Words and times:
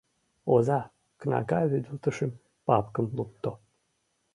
“Оза” 0.53 0.79
кнага 1.19 1.59
вӱдылтышым, 1.69 2.31
папкым 2.65 3.07
лукто. 3.17 3.51